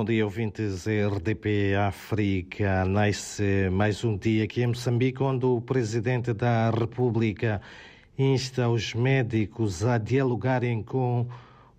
[0.00, 2.86] Bom dia, ouvintes RDP África.
[2.86, 7.60] Nasce mais um dia aqui em Moçambique, onde o Presidente da República
[8.18, 11.26] insta os médicos a dialogarem com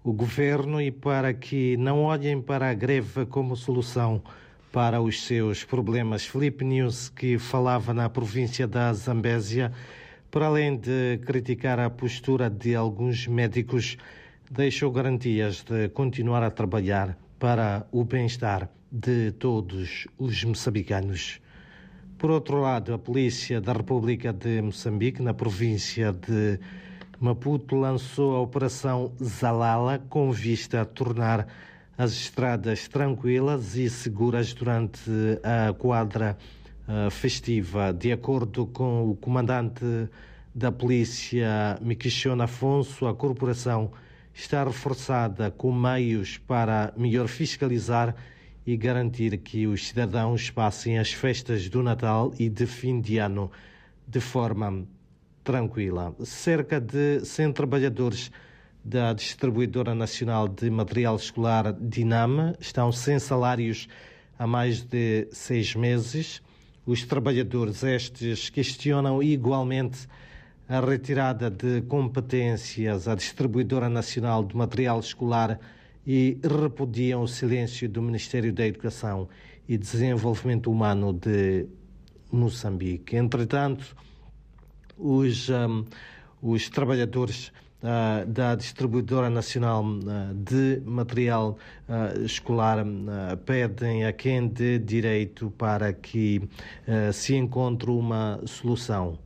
[0.03, 4.21] o governo e para que não olhem para a greve como solução
[4.71, 6.23] para os seus problemas.
[6.23, 9.71] Felipe News, que falava na província da Zambésia,
[10.29, 13.97] para além de criticar a postura de alguns médicos,
[14.47, 21.41] deixou garantias de continuar a trabalhar para o bem-estar de todos os moçambicanos.
[22.15, 26.59] Por outro lado, a Polícia da República de Moçambique, na província de
[27.19, 31.47] Maputo, lançou a Operação Zalala com vista a tornar
[31.97, 35.09] as estradas tranquilas e seguras durante
[35.41, 36.37] a quadra
[36.87, 37.91] uh, festiva.
[37.91, 39.83] De acordo com o comandante
[40.53, 43.91] da Polícia, Miquichona Afonso, a corporação
[44.33, 48.15] está reforçada com meios para melhor fiscalizar
[48.65, 53.51] e garantir que os cidadãos passem as festas do Natal e de fim de ano
[54.07, 54.85] de forma
[55.43, 56.15] tranquila.
[56.23, 58.31] Cerca de 100 trabalhadores
[58.83, 63.87] da Distribuidora Nacional de Material Escolar Dinama estão sem salários
[64.37, 66.41] há mais de seis meses.
[66.85, 70.07] Os trabalhadores estes questionam igualmente
[70.71, 75.59] a retirada de competências à Distribuidora Nacional de Material Escolar
[76.07, 79.27] e repudiam o silêncio do Ministério da Educação
[79.67, 81.67] e Desenvolvimento Humano de
[82.31, 83.17] Moçambique.
[83.17, 83.93] Entretanto,
[84.97, 85.83] os, um,
[86.41, 87.51] os trabalhadores
[87.83, 91.57] uh, da Distribuidora Nacional uh, de Material
[91.89, 92.77] uh, Escolar
[93.45, 96.41] pedem a quem de direito para que
[97.11, 99.19] se encontre uma solução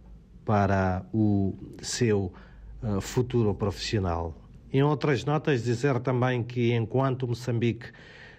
[0.45, 2.31] para o seu
[2.81, 4.33] uh, futuro profissional.
[4.71, 7.87] Em outras notas, dizer também que enquanto Moçambique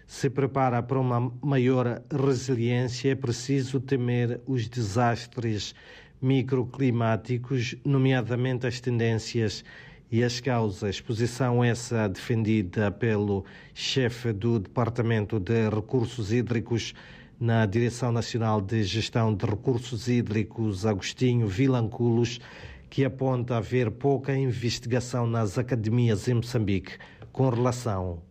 [0.06, 5.74] se prepara para uma maior resiliência, é preciso temer os desastres
[6.22, 9.64] microclimáticos, nomeadamente as tendências
[10.10, 11.00] e as causas.
[11.00, 16.94] Posição essa defendida pelo chefe do Departamento de Recursos Hídricos
[17.38, 22.40] na Direção Nacional de Gestão de Recursos Hídricos, Agostinho Vilanculos,
[22.88, 26.92] que aponta haver pouca investigação nas academias em Moçambique
[27.32, 28.22] com relação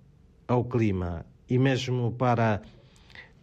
[0.48, 1.26] ao clima.
[1.48, 2.62] E mesmo para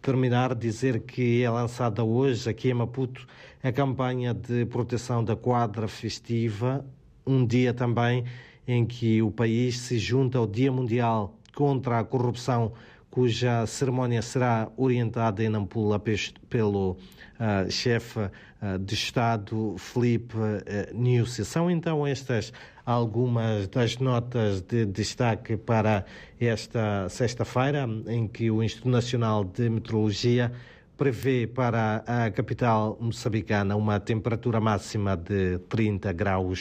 [0.01, 3.25] terminar, dizer que é lançada hoje, aqui em Maputo,
[3.63, 6.85] a campanha de proteção da quadra festiva,
[7.25, 8.25] um dia também
[8.67, 12.73] em que o país se junta ao Dia Mundial contra a Corrupção
[13.13, 16.01] cuja cerimónia será orientada em Nampula
[16.49, 21.45] pelo uh, chefe uh, de Estado, Felipe uh, Nussi.
[21.45, 22.55] São então estas
[22.87, 26.07] algumas das notas de destaque para
[26.41, 30.51] esta sexta-feira, em que o Instituto Nacional de Meteorologia
[30.97, 36.61] prevê para a capital moçambicana uma temperatura máxima de 30 graus.